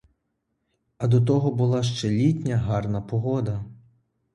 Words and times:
А 0.97 1.07
до 1.07 1.21
того 1.21 1.51
була 1.51 1.83
ще 1.83 2.09
літня 2.09 2.57
гарна 2.57 3.01
погода. 3.01 3.65